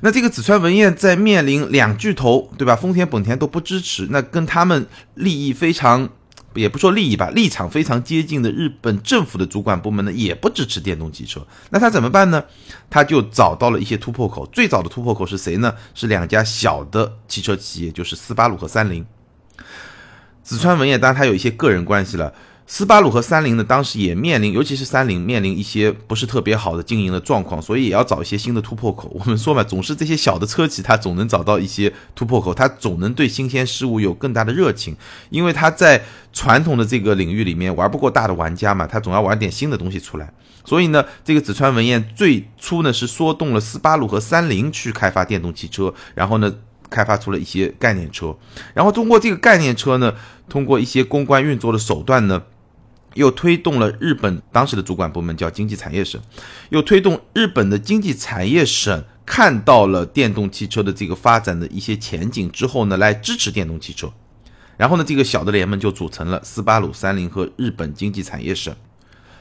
[0.02, 2.74] 那这个紫川文彦在面临两巨头，对吧？
[2.74, 6.08] 丰田、本田都不支持，那跟他们利益非常，
[6.58, 11.46] 也不说利益吧，立场非常接近的日本政府的主管部门呢，也不支持电动汽车。
[11.70, 12.44] 那他怎么办呢？
[12.90, 14.46] 他就找到了一些突破口。
[14.46, 15.74] 最早的突破口是谁呢？
[15.94, 19.06] 是两家小的汽车企业，就是斯巴鲁和三菱。
[20.42, 22.32] 紫川文也当然他有一些个人关系了，
[22.70, 29.10] 斯巴鲁和三菱呢，当时也面临，尤其是三菱面临一些不是特别好的经营的状况，所以也要找一些新的突破口。
[29.18, 34.94] 我们说嘛，总是这些小的车企，它总能找到一些突破口，它总能对新鲜事物有更大的热情，
[35.30, 36.04] 因为它在
[36.34, 40.30] 传统的这个领域里面玩不过大的玩家嘛，它总要玩点新的东西出来。
[40.62, 46.54] 所以呢，这个紫川文彦最初呢是说动了斯巴鲁和三菱去开发电动汽车，然后呢
[46.90, 48.36] 开发出了一些概念车，
[48.74, 50.14] 然后通过这个概念车呢，
[50.50, 52.42] 通过一些公关运作的手段呢。
[53.18, 56.20] 又推动了日本当时的主管部门叫经济产业省，
[56.70, 64.10] 又推动日本的经济产业省看到了电动汽车的这个发展的一些前景之后呢，来支持电动汽车。
[64.76, 68.72] 然后呢，这个小的联盟就组成了斯巴鲁、三菱和日本经济产业省。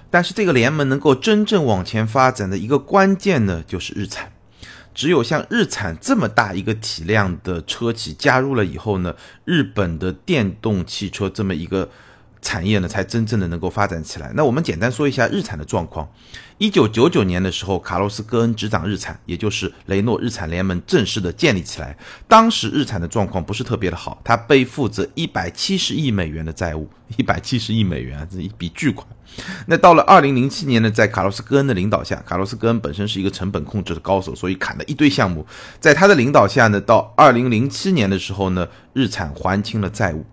[0.10, 4.34] 但是这个联盟能够真正往前发展的一个关键呢，就是日产。
[4.96, 11.90] 只有像日产这么大一个体量的车企加入了以后呢，日本的电动汽车这么一个。
[12.48, 14.32] 产业呢才真正的能够发展起来。
[14.34, 16.10] 那我们简单说一下日产的状况。
[16.60, 21.96] 一九九九年的时候，卡洛斯·戈恩执掌日产，也就是雷诺日产联盟正式的建立起来。
[22.26, 29.06] 当时日产的状况不是特别的好，他背负着一百七十亿美元的债务，一百七十亿美元这一笔巨款。
[29.66, 35.46] 那到了二零零七年呢，在卡洛斯·戈恩的领导下，卡洛斯·戈恩本身是一个成本控制的高手，所以砍了一堆项目。
[35.82, 40.26] 在他的领导下呢，到二零零七年的时候呢，日产还清了债务。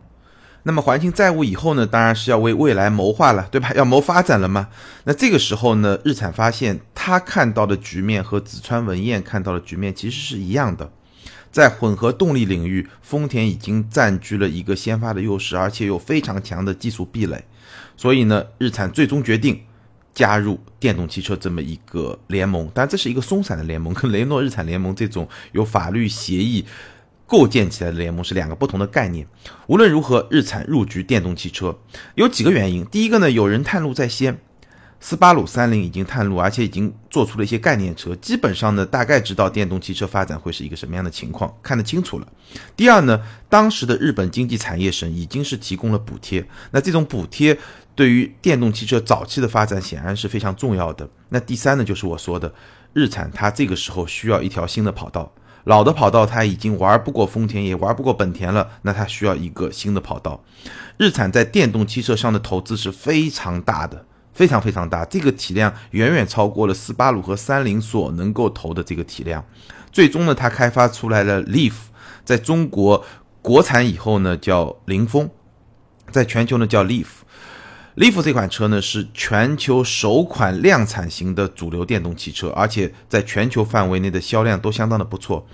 [0.66, 3.70] 那么还清债务以后呢，当然是要为未来谋划了，对吧？
[3.77, 4.68] 要谋发展了嘛。
[5.05, 10.90] 那这个时候呢，日产发现他看到的局面和紫川文彦看到的局面其实是一样的，
[11.53, 17.44] 在混合动力领域，丰田已经占据了一个先发的优势，而且有非常强的技术壁垒。
[17.96, 19.61] 所以呢，日产最终决定
[20.14, 26.64] 加入电动汽车这么一个联盟，当然这是一个松散的联盟，跟雷诺日产联盟这种有法律协议。
[27.27, 29.27] 构建起来的联盟是两个不同的概念。
[29.67, 31.79] 无论如何，日产入局电动汽车
[32.15, 32.85] 有几个原因。
[32.87, 34.39] 第一个呢，有人探路在先，
[35.01, 42.29] 斯巴鲁、三菱已经探路，而且已经做出了一些概念车，基本上呢，大概知道电动汽车发展会是一个什么样的情况，看得清楚了。
[42.77, 47.59] 第二呢，当时的日本经济产业省已经是提供了补贴，那这种补贴
[47.95, 51.09] 对于电动汽车早期的发展显然是非常重要的。
[51.29, 52.55] 那第三呢，就是我说的，
[52.93, 55.33] 日产它这个时候需要一条新的跑道。
[55.64, 60.42] 老的跑道它已经玩不过丰田，也玩不过本田了，那它需要一个新的跑道。
[60.96, 69.44] 日产在电动汽车上的投资是非常大的，非常非常大，这个体量远远超过了斯巴鲁和三菱所能够投的这个体量。
[69.90, 71.72] 最终呢，它开发出来了 Leaf，
[72.24, 73.05] 在中国
[73.40, 75.31] 国产以后呢叫凌风，
[76.11, 77.07] 在全球呢叫 Leaf。
[77.97, 85.47] Leaf 这款车呢是全球首款量产型的主流电动汽车，而且在全球范围内的销量都相当的不错。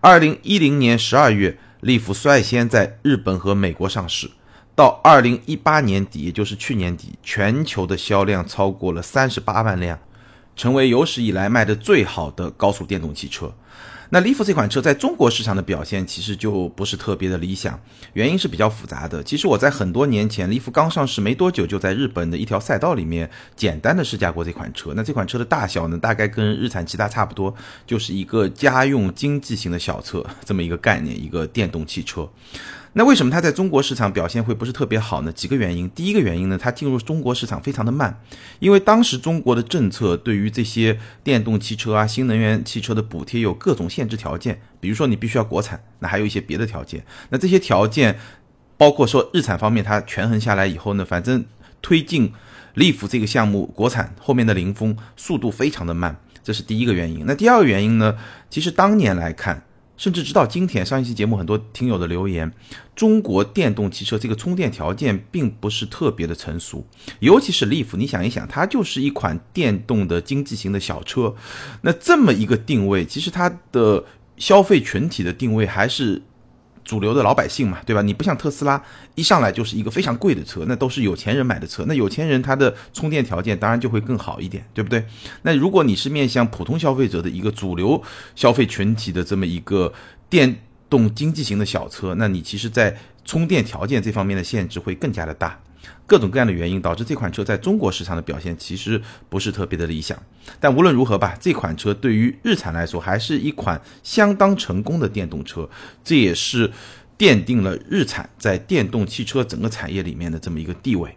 [0.00, 4.30] 二零一零年十二月，Leaf 率先在日本和美国上市，
[4.76, 9.98] 到二零一八年底，也就是去年底，全球的销量超过了三十八万辆，
[10.54, 13.52] 成为有史以来卖的最好的高速电动汽车。
[14.10, 17.78] 那 Leaf 这款车在中国市场的表现其实就不是特别的理想，
[18.14, 19.22] 原因是比较复杂的。
[19.22, 24.94] 其实我在很多年前，Leaf 刚上市没多久，就在日本的一条赛道里面简单的试驾过这款车。
[24.96, 27.54] 那这款车的大小呢，大概跟日产骐达差不多，
[27.86, 32.26] 就是一个家用经济型的小车这么一个概念，一个电动汽车。
[32.94, 35.32] 那为什么它在中国市场表现会不是特别好呢？
[35.32, 35.88] 几个原因。
[35.90, 38.18] 第一个原因呢，它进入中国市场非常的慢，
[38.58, 47.04] 因为当时中国的政策对于这些电动汽车啊、新能源汽车的补贴有各种限制条件，比如说你必须要国产，那还有一些别的条件。
[47.28, 48.18] 那这些条件
[48.76, 51.44] 包括说日产方面它权衡下来以后呢，反正
[51.82, 52.32] 推进
[52.74, 57.24] Leaf 这个项目国产后面的零风速度非常的慢，这是第一个原因。
[57.26, 58.16] 那第二个原因呢，
[58.50, 59.62] 其实当年来看。
[59.98, 62.50] 甚至直到今天，上一期节目很多听友的留言，
[62.96, 66.86] 中国电动汽车这个充电条件并不是特别的成熟，
[67.18, 71.34] 尤其是 Leaf，你想一想，它就是一款电动的经济型的小车，
[71.82, 74.04] 那这么一个定位，其实它的
[74.38, 76.22] 消费群体的定位还是。
[76.88, 78.00] 主流的老百姓嘛，对吧？
[78.00, 78.82] 你不像特斯拉，
[79.14, 81.84] 一上来就是一个非常贵的车，那都是有钱人买的车。
[81.86, 85.04] 那有钱人他的充电条件当然就会更好一点，对不对？
[85.42, 88.02] 那如果你是面向普通消费者的一个主流
[88.34, 89.92] 消费群体的这么一个
[90.30, 90.56] 电
[90.88, 95.60] 动经济型的小车，那你其实在充电条件这方面的限制会更加的大。
[96.06, 100.20] 各种各样的原因导致这款车在中国市场的表现其实不是特别的理想，
[100.58, 105.68] 但无论如何吧，这款车对于日产来说还是一款相当成功的电动车，
[106.02, 106.72] 这也是
[107.18, 111.16] 奠定了日产在电动汽车整个产业里面的这么一个地位。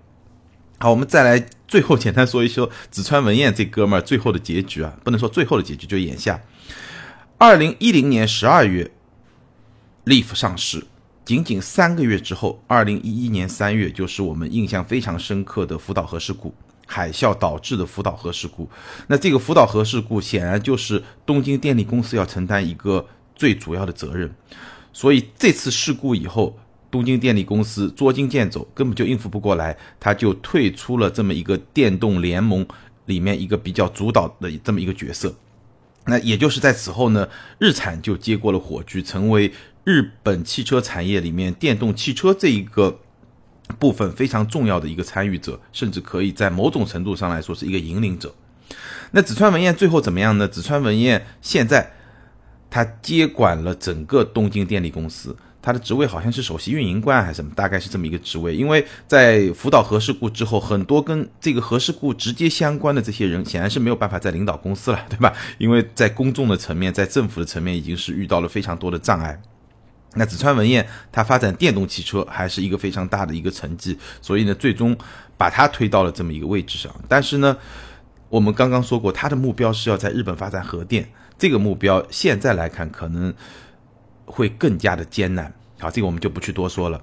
[0.79, 6.41] 好，我们再来最后简单说一说紫川文彦这哥们儿最后的结局啊，不能说最后的结局，就眼下，
[7.37, 8.91] 二零一零年十二月
[10.05, 10.83] ，Leaf 上市。
[11.23, 16.53] 仅仅三个月之后，二零一一年三月，就是我们印象非常深刻的福岛核事故，
[16.87, 18.67] 海啸导致的福岛核事故。
[19.07, 23.05] 那这个福岛核事故显然就是东京电力公司要承担一个
[23.35, 24.33] 最主要的责任。
[24.91, 26.57] 所以这次事故以后，
[26.89, 32.65] 东京电力公司捉襟见肘，根本就应付不过来，他就退出了这么一个电动联盟
[33.05, 35.33] 里面一个比较主导的这么一个角色。
[36.05, 37.27] 那也就是在此后呢，
[37.59, 42.99] 日产就接过了火炬，成为日本汽车产业里面电动汽车这一个
[43.79, 48.33] 部分非常重要的一个参与者，甚至可以在某种程度上来说是一个引领者。
[49.11, 50.47] 那紫川文彦最后怎么样呢？
[50.47, 51.91] 紫川文彦现在
[52.69, 55.35] 他接管了整个东京电力公司。
[55.61, 58.55] 他的职位好像是首席运营官还是什么，大概是这么一个职位。
[58.55, 65.31] 因为在福岛核事故之后，很多跟这个核事故直接相关的这些人，显然是没有办法再领导公司了，对吧？
[65.59, 69.39] 因为在公众的层面，在政府的层面，已经是遇到了非常多的障碍。
[70.15, 74.97] 那紫川文彦他发展电动汽车还是一个非常大的一个成绩，所以呢，最终
[75.37, 76.91] 把他推到了这么一个位置上。
[77.07, 77.55] 但是呢，
[78.29, 83.31] 我们刚刚说过，他的目标是要在日本发展核电，这个目标现在来看可能。
[84.31, 87.01] 会更加的艰难，好，这个我们就不去多说了。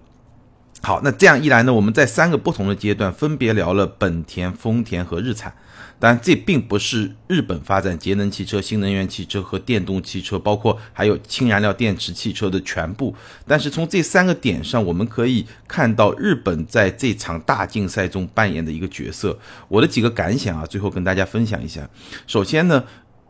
[0.81, 5.53] 好，那这样一来呢，我们在三个不同的阶段分别聊了本田、丰田和日产。
[5.99, 13.12] 当然，这并不是日本发展节能汽车、新能源汽车和电动汽车，包括还有氢燃料电池汽车的全部。
[13.45, 19.37] 但是从这三个点上，我们可以看到日本在这场大竞赛中扮演的一个角色。
[19.67, 21.91] 我的几个感想啊，最后跟大家分享一下。
[22.29, 22.85] 首先呢。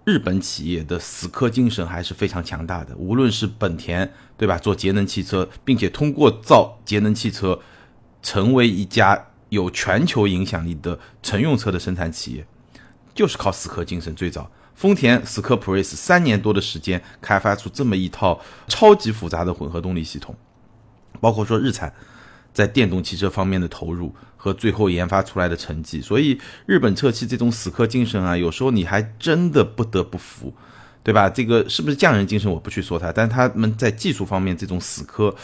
[0.09, 4.57] 日本企业的死磕精神还是非常强大的，无论是本田，对吧？
[4.57, 7.61] 做节能汽车，并且通过造节能汽车，
[8.23, 12.47] 成为一家有全球影响力的乘用车的生产企业，
[13.15, 14.15] 就是靠死磕精神。
[14.15, 20.35] 最早，丰田死磕普锐斯三年多的时间，开发出这么一套超级复杂的混合动力系统，
[21.21, 21.93] 包括说日产。
[22.51, 30.55] 在电动汽车方面的投入和最后研发出来的成绩，所以日本车企这种死磕精神啊，有时候你还真的不得不服，
[31.03, 31.29] 对吧？
[31.29, 35.35] 这个是不是匠人精神我不去说它，但他们在技术方面这种死磕，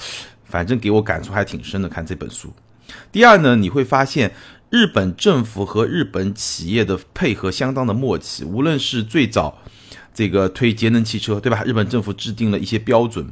[0.44, 1.88] 反正给我感触还挺深的。
[1.88, 2.52] 看这本书，
[3.10, 4.32] 第二呢，你会发现
[4.70, 9.58] 日本政府和日本企业的配合相当的默契，无论是最早
[10.14, 11.64] 这个推节能汽车，对吧？
[11.64, 13.26] 日本政府制定了一些标准。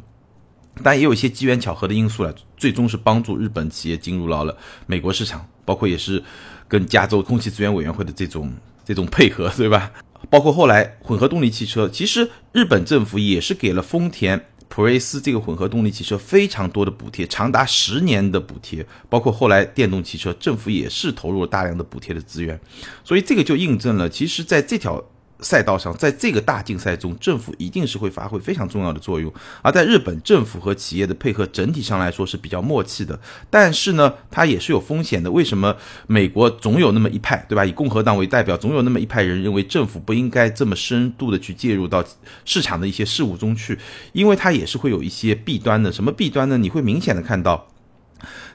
[0.83, 4.57] 但也有一些机缘巧合的因素了，最终是帮助日本企业进入到了
[4.87, 6.23] 美国市场，包括也是
[6.67, 8.53] 跟加州空气资源委员会的这种
[8.85, 9.93] 这种配合，对吧？
[10.31, 22.59] 包括后来混合动力汽车，其实日本政府也是给了丰田普锐斯这个混合动力汽车非常多的补贴，长达十年的补贴，包括后来电动汽车，政府也是投入了大量的补贴的资源，
[23.05, 25.05] 所以这个就印证了，其实在这条。
[25.43, 29.33] 赛道上，在这个大竞赛中，政府一定是会发挥非常重要的作用。
[29.61, 33.19] 而在日本，政府和企业的配合整体上来说是比较默契的。
[33.51, 35.31] 但是呢，它也是有风险的。
[35.31, 35.77] 为什么
[36.07, 37.65] 美国总有那么一派，对吧？
[37.65, 42.05] 以共和党为代表，总有那么一派人认为政府不应该这么深度的去介入到
[42.45, 43.79] 市场的一些事务中去，
[44.13, 45.91] 因为它也是会有一些弊端的。
[45.91, 46.57] 什么弊端呢？
[46.57, 47.67] 你会明显的看到，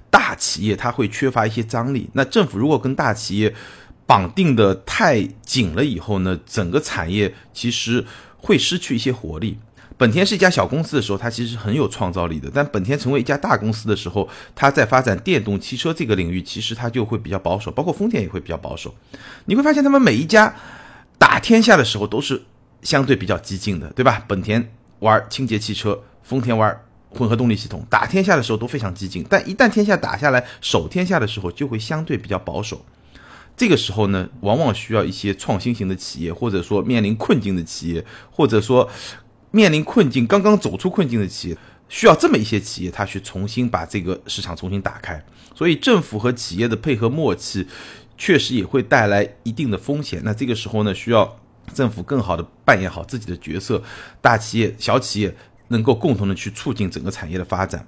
[0.10, 2.10] 大企业它会缺乏一些张力。
[2.14, 3.54] 那政府如果跟大企业，
[4.08, 8.04] 绑定的太紧了以后呢，整个产业其实
[8.38, 9.60] 会失去一些活力。
[9.98, 18.94] 本田是一家小公司的时候，它其实很有创造力的；但本田成为一家大公司的时候，它在发展电动汽车这个领域，其实它就会比较保守，包括丰田也会比较保守。
[19.46, 20.56] 你会发现，他们每一家
[21.18, 22.42] 打天下的时候都是
[22.84, 24.24] 相对比较激进的，对吧？
[24.28, 32.86] 本田玩清洁汽车，丰田玩混合动力系统，打天下的时候都非常激进，但一旦天下打下来，守天下的时候就会相对比较保守。
[33.58, 38.88] 这个时候呢，往往需要一些创新型的企业，或者说面临困境的企业，或者说
[39.50, 41.58] 面临困境刚刚走出困境的企业，
[41.90, 45.20] 需要这么一些企业，它去重新把这个市场重新打开。
[45.56, 47.68] 所以政府和企业的配合默契，
[48.16, 50.22] 确实也会带来一定的风险。
[50.24, 51.40] 那这个时候呢，需要
[51.74, 53.82] 政府更好的扮演好自己的角色，
[54.22, 55.36] 大企业、小企业
[55.70, 57.88] 能够共同的去促进整个产业的发展。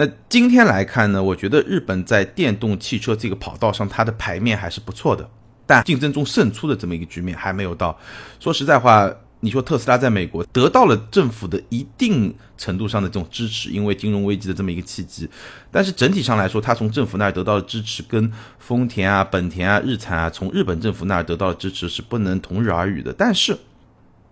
[0.00, 5.28] 那今天来看呢，我觉得日本在电动汽车这个跑道上，它的牌面还是不错的，
[5.66, 7.94] 但竞争中胜出的这么一个局面还没有到。
[8.38, 15.28] 说实在话，你说特斯拉在美国得到了政府的一定程度上的这种支持，因为金融危机的这么一个契机，
[15.70, 23.12] 但是整体上来说，它从政府那儿得到的支持，跟丰田啊、本田啊、日产啊，从日本政府那儿得到的支持是不能同日而语的。
[23.12, 23.54] 但是。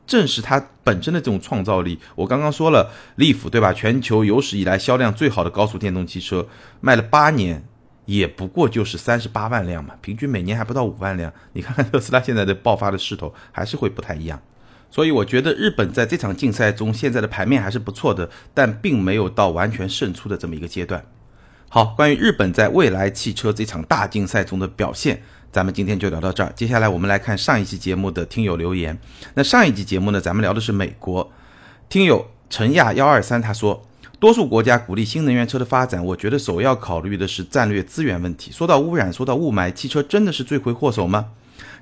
[0.08, 2.00] 正是它本身的这种创造力。
[2.16, 3.72] 我刚刚说了，Leaf 对吧？
[3.72, 6.48] 全球有史以来销量最好的高速电动汽车，
[6.80, 7.62] 卖了八年，
[8.06, 11.30] 也不过就是三十八万辆嘛，平均每年还不到五万辆。
[11.52, 14.40] 你看看特斯拉现在的爆发的势头，还是会不太一样。
[14.90, 21.04] 所以我觉得日本在这场竞赛中现在的牌面还是不错的，但并没有到完全胜出的这么一个阶段。
[21.68, 25.22] 好，关于日本在未来汽车这场大竞赛中的表现。
[25.50, 28.96] 咱们今天就聊到这儿，接下来我们来看上一期节目的听友留言。
[29.34, 31.32] 那上一期节目呢，咱们聊的是美国
[31.88, 33.86] 听友陈亚幺二三，他说，
[34.20, 38.52] 多数国家鼓励新能源车的发展，我觉得首要考虑的是战略资源问题。
[38.52, 41.26] 说到污染，说到雾霾，汽车真的是罪魁祸首吗？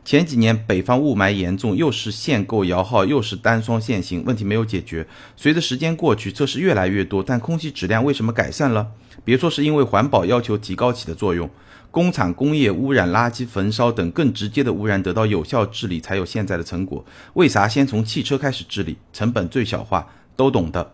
[0.06, 5.04] 前几年北方雾霾严重，又是限购摇号，又是单双限行，问题没有解决。
[5.34, 8.92] 随着时间过去，测试越来越多，但空气质量为什么改善了？
[9.24, 11.50] 别说是因为环保要求提高起的作用，
[11.90, 17.04] 工厂工业污染、垃圾焚烧等更直接的污染得到有效治理，才有现在的成果。
[17.34, 18.98] 为啥先从汽车开始治理？
[19.12, 20.92] 成本最小化，都懂的。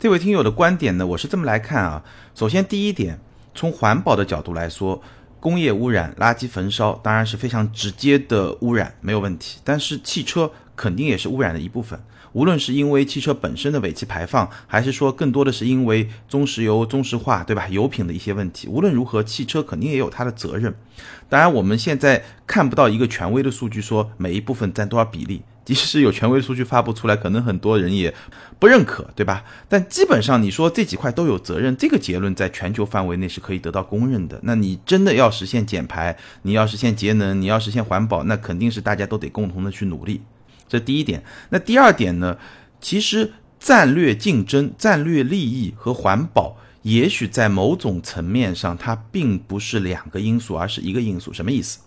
[0.00, 2.02] 这位听友的观点呢，我是这么来看啊。
[2.34, 3.20] 首先第一点，
[3.54, 5.00] 从环保的角度来说。
[5.40, 9.58] 工业污染、垃圾焚烧当然是非常直接的污染，没有问题。
[9.64, 11.98] 但是汽车肯定也是污染的一部分，
[12.32, 17.66] 无论是因为汽车本身的尾气排放，还是说更多的是因为中石油中石化，对吧？
[17.68, 18.68] 油品的一些问题。
[18.68, 20.74] 无论如何，汽车肯定也有它的责任。
[21.28, 25.42] 当然，我们现在看不到一个权威的数据说每一部分占多少比例。
[25.70, 28.12] 即使有权威数据发布出来，可能很多人也
[28.58, 29.44] 不认可，对吧？
[29.68, 34.40] 但基本上你说这几块都有责任，这个结论在全球范围内是可以得到公认的。
[34.42, 40.20] 那你真的要实现减排，你要实现节能，你要实现环保，那肯定是大家都得共同的去努力。
[40.66, 41.22] 这第一点。
[41.50, 42.36] 那第二点呢？
[42.80, 51.32] 其实战略竞争、战略利益和环保，也许在某种层面上它并不是两个因素，而是一个因素。
[51.32, 51.78] 什么意思？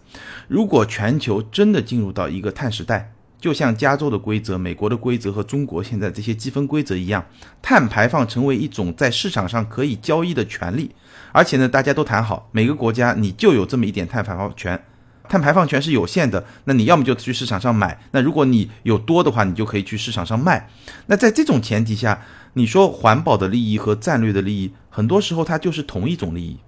[0.48, 3.13] 如果全球真的进入到一个碳时代，
[3.44, 7.26] 就像加州的规则、美国的规则和中国现在这些积分规则一样，
[7.62, 10.96] 碳排放成为一种在市场上可以交易的权利，
[11.34, 14.82] 而且呢，大家都谈好，每个国家你就有这么一点碳排放权，
[15.28, 20.70] 碳排放权是有限的，那你要么就去市场上买，那如果你有多的话，你就可以去市场上卖。
[21.08, 22.22] 那在这种前提下，
[22.54, 26.60] 你说环保的利益和战略的利益，很多时候它就是同一种利益，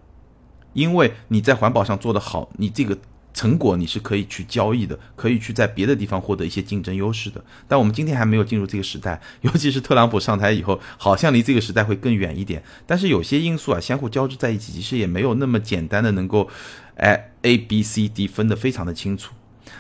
[0.74, 2.98] 因为你在环保上做得好，你这个。
[3.36, 7.44] 成果你是可以去交易的，可以去在别的地方获得一些竞争优势的。
[7.68, 12.64] 但我们今天还没有进入这个时代，尤其是特朗普上台以后，好像离这个时代会更远一点。
[12.88, 16.50] 但是有些因素啊，相互交织在一起，其实也没有那么简单的能够，
[16.96, 19.34] 哎，A、B、C、D 分得非常的清楚。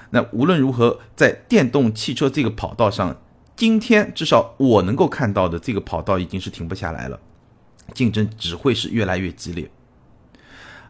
[0.09, 3.21] 那无论如何，在电动汽车这个跑道上，
[3.55, 7.17] 今天至少我能够看到的这个跑道已经是停不下来了，
[7.93, 9.71] 竞争只会是越来越激烈。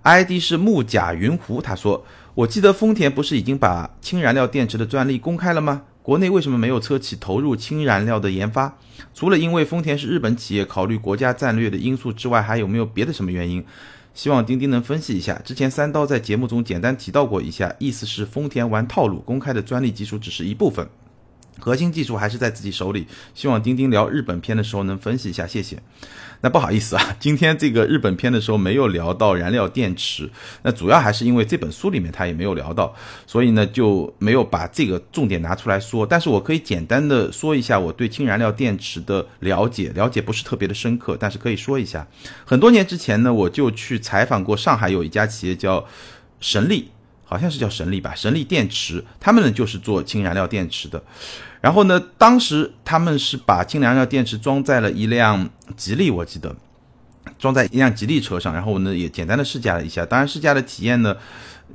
[0.02, 2.04] ID 是木甲云狐，他说。
[2.36, 5.84] 我记得丰田不是已经把氢燃料电池的专利公开了吗？
[6.02, 8.78] 国内为什么没有车企投入氢燃料的研发？
[9.14, 13.64] 除了因为丰田是日本企业，考虑国家战略的因素之外，还有没有别的什么原因？
[14.14, 15.42] 希望钉钉能分析一下。
[15.46, 20.86] 之前三刀在节目中简单提到过一下，意思是丰田玩套路，公开的专利技术只是一部分。
[21.58, 25.82] 核心技术还是在自己手里，希望钉钉聊日本片的时候能分析一下，谢谢。
[26.46, 30.30] 那不好意思啊， 今天这个日本片的时候没有聊到燃料电池，
[30.62, 32.94] 那主要还是因为这本书里面他也没有聊到，
[33.26, 36.06] 所以呢就没有把这个重点拿出来说。
[36.06, 42.06] 但是我可以简单的说一下我对氢燃料电池的了解，了解不是特别的深刻，但是可以说一下。
[42.46, 45.84] 很多年之前呢，我就去采访过上海有一家企业叫
[46.40, 46.92] 神力。
[47.28, 51.04] 好像是叫神力吧，神力电池，他们呢就是做氢燃料电池的。
[51.66, 56.56] 然后呢，当时他们是把氢燃料电池装在了一辆吉利，我记得
[57.40, 60.06] 装在一辆吉利车上，然后我呢也简单的试驾了一下。
[60.06, 61.18] 当然试驾的体验呢，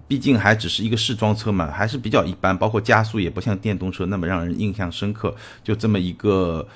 [0.06, 5.34] 毕竟还只是一个试装车嘛，还是比较一般，包括加速也不像电动车那么让人印象深刻。
[5.64, 6.68] 就这么一个。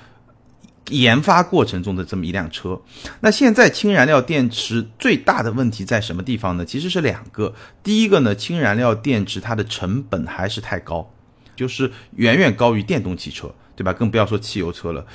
[0.91, 2.79] 研发过程中的这么一辆车，
[3.21, 6.63] 那现在氢燃料电池最大的问题在什么地方呢？
[6.63, 7.55] 其实是两个。
[7.81, 11.09] 第一个呢，氢燃料电池它的成本还是太高，
[11.55, 13.93] 就是远远高于电动汽车，对吧？
[13.93, 15.05] 更不要说汽油车了。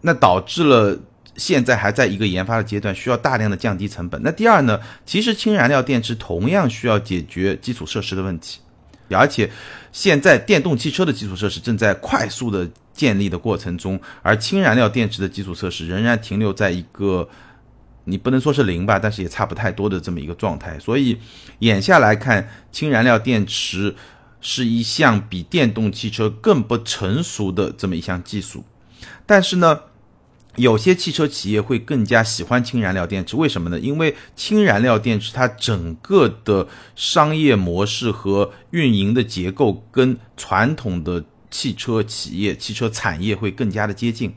[0.00, 0.98] 那导致了
[1.36, 4.20] 现在还在一个研发的阶段，需要大量的降低成本。
[4.22, 8.60] 那第二呢，其实氢燃料电池同样需要解决基础设施的问题，
[9.10, 9.50] 而且
[9.92, 12.68] 现在电动汽车的基础设施正在快速的。
[12.98, 17.28] 建立的过程中，而氢燃料电池的基础设施仍然停留在一个
[18.02, 20.76] 你不能说是零吧，但是也差不太多的这么一个状态。
[20.80, 21.16] 所以，
[21.60, 23.94] 眼下来看，氢燃料电池
[24.40, 28.64] 是一项比电动汽车更不成熟的这么一项技术。
[29.26, 29.80] 但是呢，
[30.56, 33.78] 有些汽车企业会更加喜欢氢燃料电池，为什么呢？
[33.78, 41.24] 因为氢燃料电池它整个的商业模式和运营的结构跟传统的。
[41.50, 44.34] 汽车企业、汽车产业会更加的接近，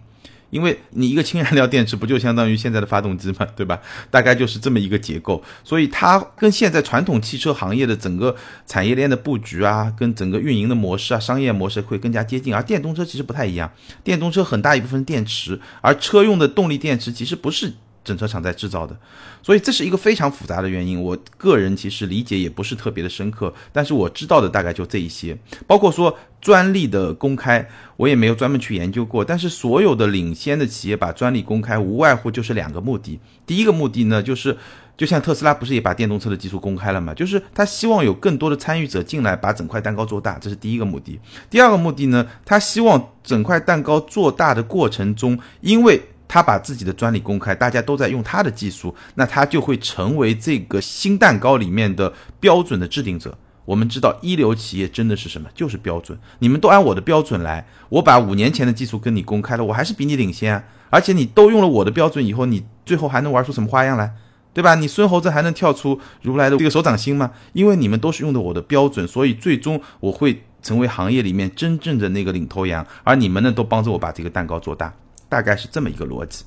[0.52, 3.82] 因为你一个氢燃料电池不就相当于现在的发动机嘛，对吧？
[4.12, 8.36] 大概就是这么一个结构，所以它跟现在传统汽车行业的整个
[8.68, 12.54] 产业链的布局啊，跟整个运营的模式啊、商业模式会更加接近。
[12.54, 13.72] 而电动车其实不太一样，
[14.04, 17.74] 电动车很大一部分电池，而车用的动力电池其实不是
[18.04, 18.98] 整车厂在制造的，
[19.44, 21.02] 所以这是一个非常复杂的原因。
[21.02, 25.38] 我个人其实理解也不是特别的深刻，但是我知道的大概就这一些，
[25.68, 29.24] 包括说专利的公开，我也没有专门去研究过。
[29.24, 33.20] 但是所有的领先的企业把专利公开，无外乎就是两个目的。
[33.46, 34.58] 第一个目的呢，就是
[34.98, 41.20] 就像特斯拉不是也把电动车的技术公开了嘛，就是他希望有更多的参与者进来，把整块蛋糕做大，这是第一个目的。
[41.52, 46.02] 第二个目的呢，他希望整块蛋糕做大的过程中，因为
[46.32, 53.38] 他把自己的专利公开，大家都在用他的技术，那他就会成为这个新蛋糕里面的标准的制定者。
[53.66, 55.50] 我们知道，一流企业真的是什么？
[55.54, 56.18] 就是标准。
[56.40, 60.66] 你们都按我的标准来，我把五年前的技术跟你公开了，我还是比你领先。
[60.90, 64.14] 而且你都用了我的标准以后，你最后还能玩出什么花样来？
[64.54, 64.76] 对吧？
[64.76, 67.32] 你孙猴子还能跳出如来的这个手掌心吗？
[67.52, 74.94] 因为你们都是用的我的标准，所以最终我会成为行业里面真正的那个领头羊，而你们呢，都帮着我把这个蛋糕做大。
[75.32, 76.44] 大概是这么一个逻辑。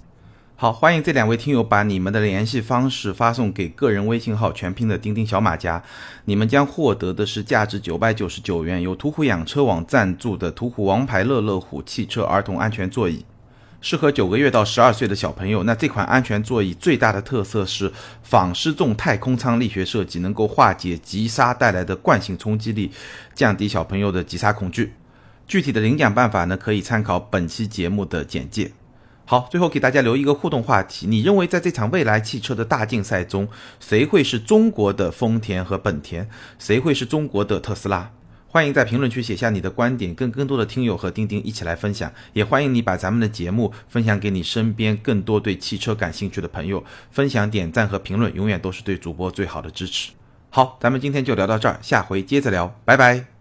[0.57, 5.83] 好，欢迎这两位听友把你们的联系方式发送给个人微信号全拼的钉钉小马甲，
[6.27, 13.25] 你们将获得的是价值九百九十九元由途虎养车网赞助的途虎王牌乐乐虎汽车儿童安全座椅，
[13.81, 15.63] 适合九个月到十二岁的小朋友。
[15.63, 17.91] 那这款安全座椅最大的特色是
[18.23, 22.93] 仿失重太空舱力学设计，能够化解急刹带来的惯性冲击力，
[23.35, 24.93] 降低小朋友的急刹恐惧。
[25.47, 28.73] 具体的领奖办法呢，可以参考本期节目的简介。
[29.27, 33.49] 好，最后给大家留一个互动话题：你认为在这场未来汽车的大竞赛中，
[33.81, 36.29] 谁会是中国的丰田和本田？
[36.59, 38.11] 谁会是中国的特斯拉？
[38.47, 42.13] 欢迎在评论区写下你的观点，跟更多的听友和钉钉一起来分享。
[42.35, 46.85] 也欢迎你把咱们的节目分享给你身边更多对汽车感兴趣的朋友。
[47.11, 50.13] 分享、点赞和评论，永远都是对主播最好的支持。
[50.51, 53.34] 好，咱们今天就聊到这儿，下回接着聊，拜拜。